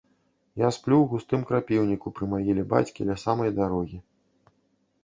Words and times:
Я 0.61 0.69
сплю 0.77 0.95
ў 1.01 1.05
густым 1.11 1.43
крапіўніку 1.51 2.15
пры 2.21 2.31
магіле 2.35 2.67
бацькі 2.73 3.01
ля 3.13 3.21
самай 3.27 3.57
дарогі. 3.61 4.03